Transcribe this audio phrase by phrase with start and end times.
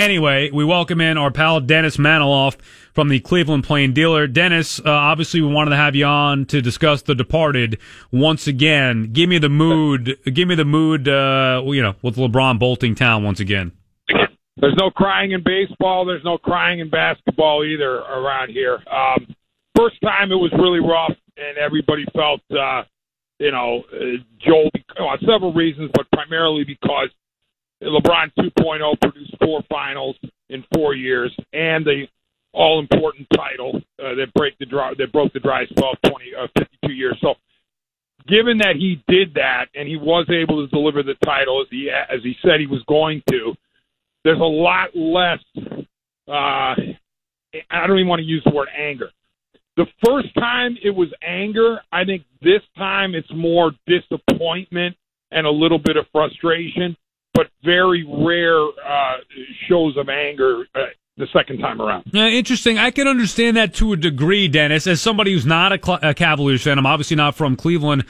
[0.00, 2.56] Anyway, we welcome in our pal Dennis Manoloff
[2.94, 4.26] from the Cleveland Plain Dealer.
[4.26, 7.78] Dennis, uh, obviously, we wanted to have you on to discuss The Departed
[8.10, 9.10] once again.
[9.12, 10.16] Give me the mood.
[10.24, 11.06] Give me the mood.
[11.06, 13.72] Uh, you know, with LeBron bolting town once again.
[14.56, 16.06] There's no crying in baseball.
[16.06, 18.82] There's no crying in basketball either around here.
[18.90, 19.26] Um,
[19.76, 22.84] first time it was really rough, and everybody felt, uh,
[23.38, 27.10] you know, uh, Joel, well, several reasons, but primarily because
[27.82, 30.16] LeBron 2.0 produced four finals
[30.48, 32.06] in four years and the
[32.52, 36.24] all important title uh, that break the dry, that broke the dry spell of 20
[36.34, 37.16] uh, 52 years.
[37.20, 37.34] So,
[38.26, 41.90] given that he did that and he was able to deliver the title as he
[41.90, 43.54] as he said he was going to,
[44.24, 45.38] there's a lot less.
[46.28, 46.74] Uh,
[47.70, 49.10] I don't even want to use the word anger.
[49.76, 51.80] The first time it was anger.
[51.90, 54.96] I think this time it's more disappointment
[55.30, 56.96] and a little bit of frustration,
[57.34, 59.16] but very rare uh,
[59.68, 60.80] shows of anger uh,
[61.16, 62.04] the second time around.
[62.12, 62.78] Yeah, interesting.
[62.78, 64.86] I can understand that to a degree, Dennis.
[64.86, 68.04] As somebody who's not a, Cl- a Cavaliers fan, I'm obviously not from Cleveland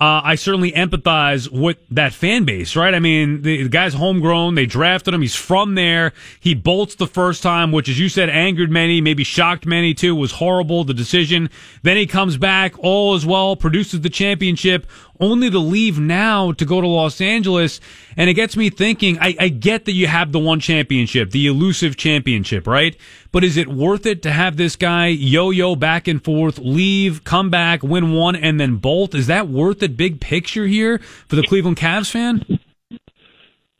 [0.00, 2.94] uh, I certainly empathize with that fan base, right?
[2.94, 4.54] I mean, the, the, guy's homegrown.
[4.54, 5.20] They drafted him.
[5.20, 6.14] He's from there.
[6.40, 10.16] He bolts the first time, which, as you said, angered many, maybe shocked many too.
[10.16, 11.50] Was horrible the decision.
[11.82, 14.86] Then he comes back, all as well, produces the championship
[15.20, 17.80] only to leave now to go to Los Angeles.
[18.16, 21.46] And it gets me thinking, I, I get that you have the one championship, the
[21.46, 22.96] elusive championship, right?
[23.32, 27.50] But is it worth it to have this guy yo-yo back and forth, leave, come
[27.50, 29.14] back, win one, and then bolt?
[29.14, 30.98] Is that worth it big picture here
[31.28, 32.58] for the Cleveland Cavs fan?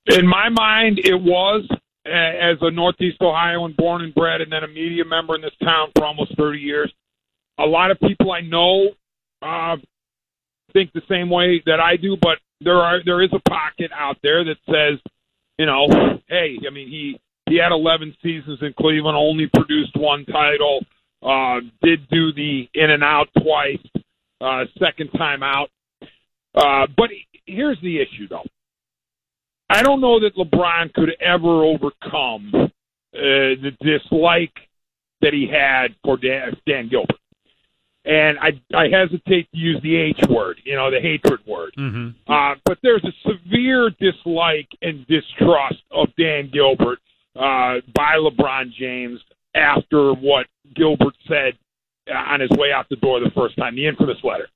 [0.06, 1.68] In my mind, it was
[2.06, 5.88] as a Northeast Ohioan, born and bred, and then a media member in this town
[5.94, 6.92] for almost 30 years.
[7.58, 8.88] A lot of people I know
[9.42, 9.76] uh,
[10.72, 14.16] think the same way that I do, but there are there is a pocket out
[14.22, 14.98] there that says,
[15.58, 15.86] you know,
[16.28, 20.84] hey, I mean he he had 11 seasons in Cleveland, only produced one title,
[21.22, 23.84] uh, did do the in and out twice,
[24.40, 25.68] uh, second time out.
[26.54, 27.10] Uh, but
[27.46, 28.46] here's the issue, though.
[29.68, 32.68] I don't know that LeBron could ever overcome uh,
[33.12, 34.54] the dislike
[35.20, 37.19] that he had for Dan, Dan Gilbert
[38.04, 41.74] and I I hesitate to use the H word, you know, the hatred word.
[41.78, 42.32] Mm-hmm.
[42.32, 46.98] Uh, but there's a severe dislike and distrust of Dan Gilbert
[47.36, 49.20] uh, by LeBron James
[49.54, 51.54] after what Gilbert said
[52.10, 54.48] uh, on his way out the door the first time, the infamous letter.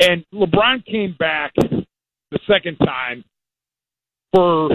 [0.00, 3.24] And LeBron came back the second time
[4.34, 4.70] for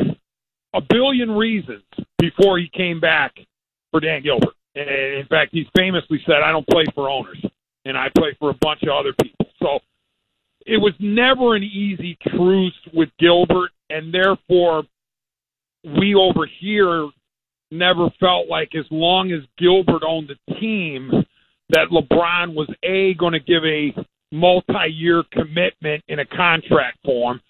[0.73, 1.83] a billion reasons
[2.19, 3.33] before he came back
[3.91, 4.53] for Dan Gilbert.
[4.75, 7.43] And in fact, he famously said, "I don't play for owners."
[7.87, 9.45] And I play for a bunch of other people.
[9.61, 9.79] So
[10.65, 14.83] it was never an easy truce with Gilbert, and therefore
[15.83, 17.09] we over here
[17.71, 21.11] never felt like as long as Gilbert owned the team
[21.69, 23.93] that LeBron was a going to give a
[24.31, 27.41] multi-year commitment in a contract form,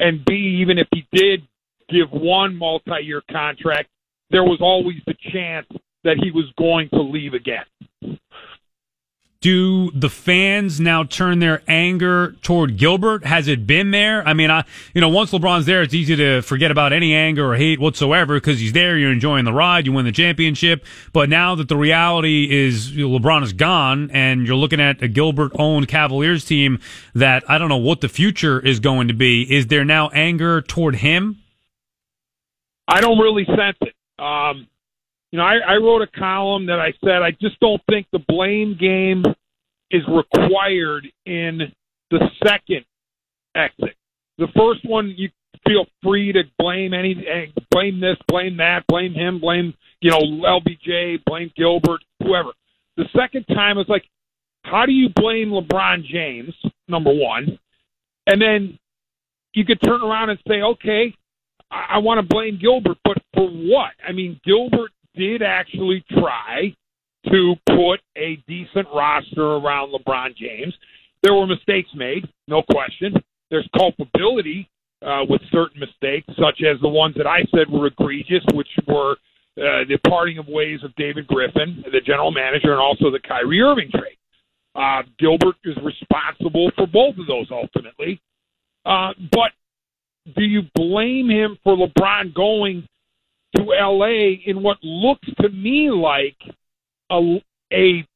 [0.00, 1.42] and b even if he did
[1.88, 3.88] give one multi-year contract,
[4.30, 5.66] there was always the chance
[6.04, 7.64] that he was going to leave again
[9.42, 13.26] do the fans now turn their anger toward Gilbert?
[13.26, 14.26] Has it been there?
[14.26, 14.64] I mean, I,
[14.94, 18.36] you know, once LeBron's there, it's easy to forget about any anger or hate whatsoever
[18.36, 18.96] because he's there.
[18.96, 19.84] You're enjoying the ride.
[19.84, 20.86] You win the championship.
[21.12, 25.02] But now that the reality is you know, LeBron is gone and you're looking at
[25.02, 26.78] a Gilbert owned Cavaliers team
[27.14, 29.42] that I don't know what the future is going to be.
[29.52, 31.38] Is there now anger toward him?
[32.86, 33.94] I don't really sense it.
[34.22, 34.68] Um,
[35.32, 38.20] you know, I, I wrote a column that I said I just don't think the
[38.28, 39.24] blame game
[39.90, 41.60] is required in
[42.10, 42.84] the second
[43.56, 43.96] exit.
[44.38, 45.30] The first one, you
[45.66, 50.20] feel free to blame any, eh, blame this, blame that, blame him, blame you know
[50.20, 52.50] LBJ, blame Gilbert, whoever.
[52.96, 54.04] The second time, it's like,
[54.64, 56.54] how do you blame LeBron James?
[56.88, 57.58] Number one,
[58.26, 58.78] and then
[59.54, 61.14] you could turn around and say, okay,
[61.70, 63.92] I, I want to blame Gilbert, but for what?
[64.06, 66.74] I mean, Gilbert did actually try
[67.30, 70.74] to put a decent roster around LeBron James.
[71.22, 73.14] There were mistakes made, no question.
[73.50, 74.68] There's culpability
[75.02, 79.12] uh, with certain mistakes, such as the ones that I said were egregious, which were
[79.58, 83.60] uh, the parting of ways of David Griffin, the general manager, and also the Kyrie
[83.60, 84.16] Irving trade.
[84.74, 88.20] Uh, Gilbert is responsible for both of those ultimately.
[88.86, 89.52] Uh, but
[90.34, 92.86] do you blame him for LeBron going
[93.56, 96.36] to LA in what looks to me like
[97.10, 98.06] a a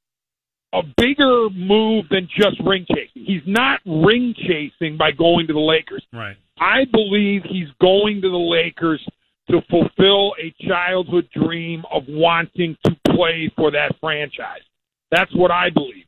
[0.72, 3.24] a bigger move than just ring chasing.
[3.24, 6.04] He's not ring chasing by going to the Lakers.
[6.12, 6.36] Right.
[6.58, 9.04] I believe he's going to the Lakers
[9.50, 14.62] to fulfill a childhood dream of wanting to play for that franchise.
[15.10, 16.04] That's what I believe.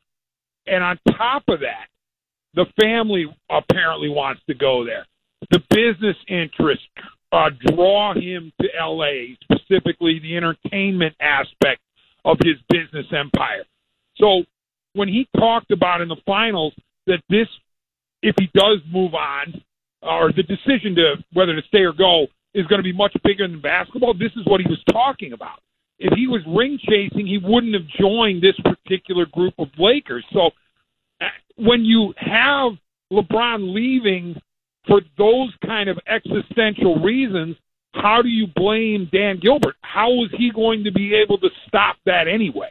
[0.67, 1.87] And on top of that,
[2.55, 5.07] the family apparently wants to go there.
[5.51, 6.85] The business interests
[7.33, 11.81] uh, draw him to LA, specifically the entertainment aspect
[12.25, 13.65] of his business empire.
[14.17, 14.45] So
[14.95, 16.75] when he talked about in the finals
[17.07, 17.49] that this,
[18.23, 19.63] if he does move on,
[20.03, 23.47] or the decision to whether to stay or go is going to be much bigger
[23.47, 25.61] than basketball, this is what he was talking about.
[25.99, 30.25] If he was ring chasing, he wouldn't have joined this particular group of Lakers.
[30.33, 30.51] So
[31.21, 31.27] uh,
[31.57, 32.73] when you have
[33.13, 34.41] LeBron leaving
[34.89, 37.57] for those kind of existential reasons,
[37.93, 39.77] how do you blame Dan Gilbert?
[39.83, 42.71] How is he going to be able to stop that anyway?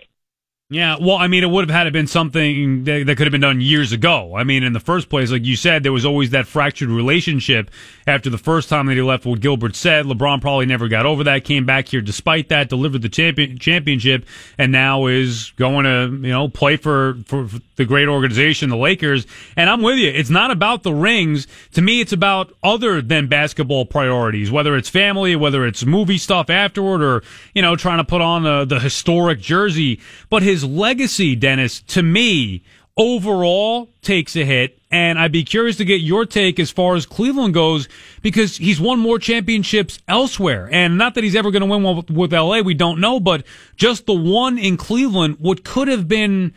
[0.69, 3.31] Yeah, well, I mean, it would have had to been something that, that, could have
[3.31, 4.36] been done years ago.
[4.36, 7.72] I mean, in the first place, like you said, there was always that fractured relationship
[8.06, 9.25] after the first time that he left.
[9.25, 11.46] What Gilbert said, LeBron probably never got over that.
[11.46, 14.25] Came back here despite that, delivered the champion, championship,
[14.58, 18.75] and now is going to you know play for, for for the great organization, the
[18.75, 19.25] Lakers.
[19.56, 20.10] And I'm with you.
[20.10, 21.48] It's not about the rings.
[21.74, 24.52] To me, it's about other than basketball priorities.
[24.52, 27.24] Whether it's family, whether it's movie stuff afterward, or
[27.54, 31.81] you know trying to put on the, the historic jersey, but his his legacy, Dennis,
[31.81, 32.63] to me,
[32.98, 34.80] overall takes a hit.
[34.89, 37.88] And I'd be curious to get your take as far as Cleveland goes
[38.24, 40.68] because he's won more championships elsewhere.
[40.71, 43.19] And not that he's ever going to win one with, with LA, we don't know,
[43.19, 43.45] but
[43.75, 46.54] just the one in Cleveland, what could have been,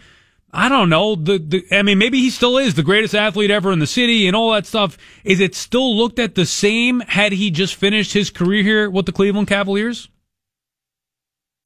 [0.51, 3.71] I don't know, the, the, I mean, maybe he still is the greatest athlete ever
[3.73, 4.97] in the city and all that stuff.
[5.25, 9.05] Is it still looked at the same had he just finished his career here with
[9.05, 10.09] the Cleveland Cavaliers?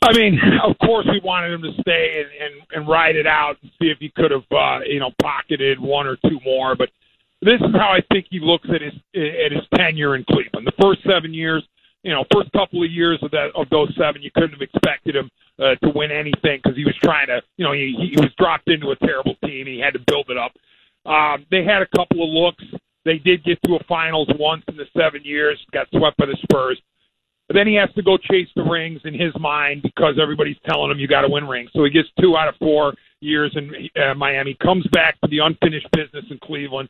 [0.05, 3.57] I mean, of course, we wanted him to stay and, and, and ride it out
[3.63, 6.77] and see if he could have, uh, you know, pocketed one or two more.
[6.77, 6.91] But
[7.41, 10.67] this is how I think he looks at his at his tenure in Cleveland.
[10.67, 11.67] The first seven years,
[12.03, 15.17] you know, first couple of years of that of those seven, you couldn't have expected
[15.17, 18.33] him uh, to win anything because he was trying to, you know, he, he was
[18.39, 19.67] dropped into a terrible team.
[19.67, 20.53] He had to build it up.
[21.07, 22.65] Um, they had a couple of looks.
[23.05, 25.59] They did get to a finals once in the seven years.
[25.73, 26.81] Got swept by the Spurs.
[27.55, 30.91] But then he has to go chase the rings in his mind because everybody's telling
[30.91, 31.71] him you got to win rings.
[31.73, 33.71] So he gets two out of four years in
[34.03, 36.89] uh, Miami, comes back to the unfinished business in Cleveland.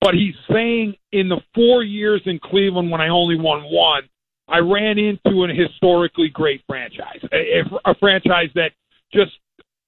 [0.00, 4.02] But he's saying in the four years in Cleveland when I only won one,
[4.46, 8.70] I ran into an historically great franchise, a, a franchise that
[9.12, 9.32] just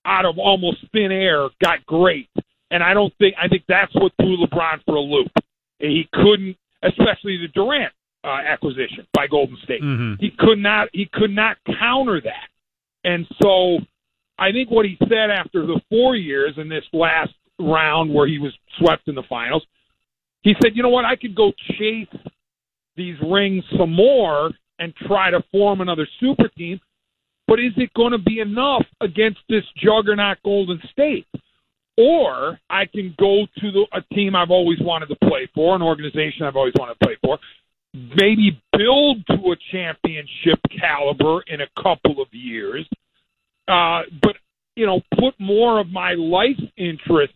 [0.04, 2.28] out of almost thin air got great.
[2.72, 5.30] And I don't think I think that's what threw LeBron for a loop.
[5.78, 7.92] He couldn't, especially the Durant
[8.24, 9.82] uh, acquisition by Golden State.
[9.82, 10.14] Mm-hmm.
[10.20, 12.48] He could not he could not counter that,
[13.04, 13.78] and so
[14.38, 18.38] I think what he said after the four years in this last round where he
[18.38, 19.64] was swept in the finals,
[20.42, 21.04] he said, "You know what?
[21.04, 22.08] I could go chase
[22.96, 26.80] these rings some more and try to form another super team."
[27.48, 31.26] But is it going to be enough against this juggernaut Golden State?
[31.98, 35.82] Or I can go to the, a team I've always wanted to play for, an
[35.82, 37.38] organization I've always wanted to play for,
[37.94, 42.88] maybe build to a championship caliber in a couple of years,
[43.68, 44.36] uh, but
[44.76, 47.34] you know, put more of my life interest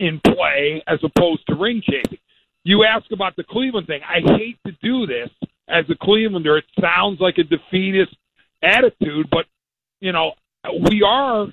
[0.00, 2.18] in play as opposed to ring chasing.
[2.64, 4.00] You ask about the Cleveland thing.
[4.02, 5.30] I hate to do this
[5.68, 6.58] as a Clevelander.
[6.58, 8.16] It sounds like a defeatist
[8.62, 9.46] attitude, but
[10.00, 10.32] you know,
[10.90, 11.48] we are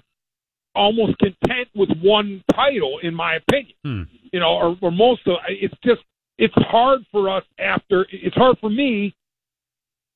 [0.73, 3.75] almost content with one title, in my opinion.
[3.83, 4.01] Hmm.
[4.31, 6.01] You know, or, or most of it's just
[6.37, 9.15] it's hard for us after it's hard for me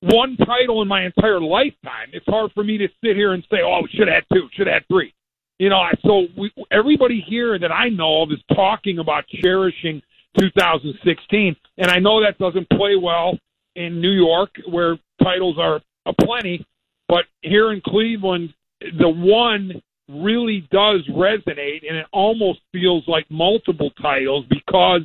[0.02, 2.10] one title in my entire lifetime.
[2.14, 4.48] It's hard for me to sit here and say, "Oh, we should have had two,
[4.54, 5.14] should have had three.
[5.60, 10.02] You know, so we, everybody here that I know of is talking about cherishing
[10.38, 13.38] 2016, and I know that doesn't play well
[13.76, 16.66] in New York where titles are aplenty,
[17.10, 23.92] but here in Cleveland, the one really does resonate, and it almost feels like multiple
[24.02, 25.02] titles because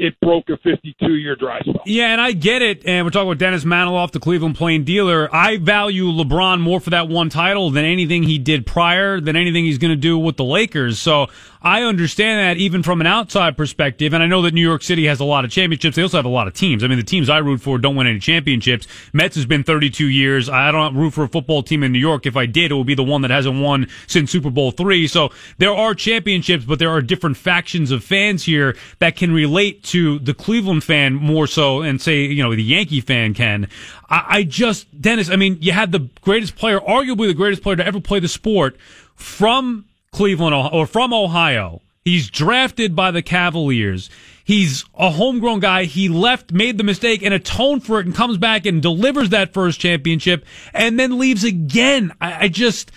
[0.00, 1.82] it broke a 52 year dry spell.
[1.84, 2.86] Yeah, and I get it.
[2.86, 5.28] And we're talking about Dennis Manoloff, the Cleveland Plain dealer.
[5.34, 9.66] I value LeBron more for that one title than anything he did prior, than anything
[9.66, 10.98] he's going to do with the Lakers.
[10.98, 11.26] So
[11.62, 14.14] I understand that even from an outside perspective.
[14.14, 15.96] And I know that New York City has a lot of championships.
[15.96, 16.82] They also have a lot of teams.
[16.82, 18.86] I mean, the teams I root for don't win any championships.
[19.12, 20.48] Mets has been 32 years.
[20.48, 22.24] I don't root for a football team in New York.
[22.24, 25.06] If I did, it would be the one that hasn't won since Super Bowl three.
[25.06, 29.82] So there are championships, but there are different factions of fans here that can relate
[29.90, 33.68] to the Cleveland fan more so and say, you know, the Yankee fan can.
[34.08, 37.76] I, I just, Dennis, I mean, you had the greatest player, arguably the greatest player
[37.76, 38.76] to ever play the sport
[39.14, 41.82] from Cleveland or from Ohio.
[42.04, 44.10] He's drafted by the Cavaliers.
[44.44, 45.84] He's a homegrown guy.
[45.84, 49.52] He left, made the mistake, and atoned for it, and comes back and delivers that
[49.52, 52.12] first championship, and then leaves again.
[52.20, 52.90] I, I just,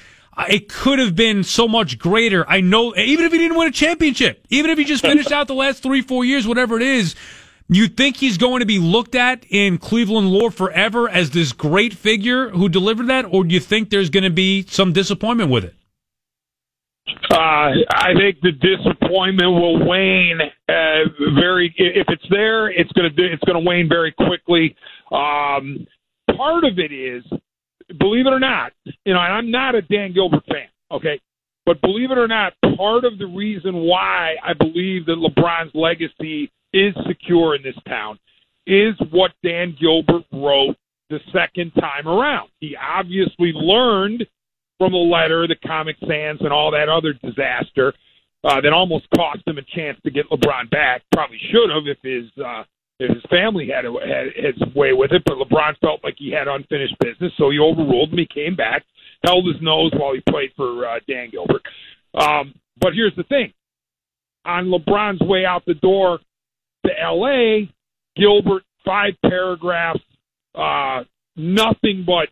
[0.50, 2.48] it could have been so much greater.
[2.50, 5.48] I know, even if he didn't win a championship, even if he just finished out
[5.48, 7.16] the last three, four years, whatever it is,
[7.70, 11.94] you think he's going to be looked at in Cleveland lore forever as this great
[11.94, 15.66] figure who delivered that, or do you think there's going to be some disappointment with
[15.66, 15.76] it?
[17.30, 17.36] Uh,
[17.92, 21.74] I think the disappointment will wane uh, very.
[21.78, 24.76] If it's there, it's going to it's going to wane very quickly.
[25.12, 25.86] Um,
[26.38, 27.24] part of it is,
[28.00, 30.68] believe it or not, you know, and I'm not a Dan Gilbert fan.
[30.92, 31.20] Okay,
[31.66, 36.52] but believe it or not, part of the reason why I believe that LeBron's legacy
[36.74, 38.20] is secure in this town
[38.66, 40.76] is what Dan Gilbert wrote
[41.10, 42.50] the second time around.
[42.60, 44.26] He obviously learned
[44.78, 47.94] from the letter, the Comic Sans, and all that other disaster
[48.44, 51.04] uh, that almost cost him a chance to get LeBron back.
[51.12, 52.64] Probably should have if his uh,
[53.00, 55.24] his family had, had his way with it.
[55.26, 58.20] But LeBron felt like he had unfinished business, so he overruled him.
[58.20, 58.84] He came back,
[59.24, 61.64] held his nose while he played for uh, Dan Gilbert.
[62.14, 63.54] Um, but here's the thing:
[64.46, 66.20] on LeBron's way out the door
[66.86, 67.72] to L.A.,
[68.16, 70.00] Gilbert five paragraphs,
[70.56, 71.04] uh,
[71.36, 72.30] nothing but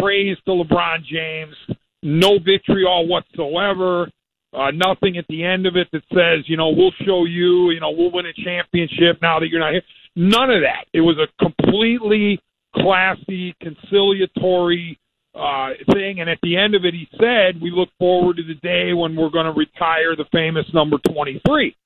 [0.00, 1.54] praise to LeBron James,
[2.02, 4.10] no vitriol whatsoever.
[4.52, 7.78] Uh, nothing at the end of it that says, you know, we'll show you, you
[7.80, 9.82] know, we'll win a championship now that you're not here.
[10.16, 10.86] None of that.
[10.92, 12.40] It was a completely
[12.74, 14.98] classy, conciliatory
[15.36, 16.20] uh, thing.
[16.20, 19.14] And at the end of it, he said, we look forward to the day when
[19.14, 21.76] we're going to retire the famous number 23.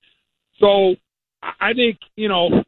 [0.58, 0.94] So
[1.42, 2.64] I think, you know,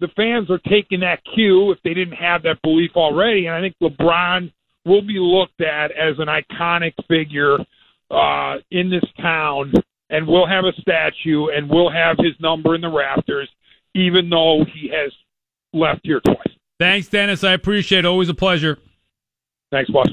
[0.00, 3.46] the fans are taking that cue if they didn't have that belief already.
[3.46, 4.50] And I think LeBron–
[4.84, 7.58] will be looked at as an iconic figure
[8.10, 9.72] uh, in this town,
[10.10, 13.48] and we'll have a statue, and we'll have his number in the rafters,
[13.94, 15.12] even though he has
[15.72, 16.36] left here twice.
[16.78, 17.44] Thanks, Dennis.
[17.44, 18.04] I appreciate it.
[18.06, 18.78] Always a pleasure.
[19.70, 20.02] Thanks, boss.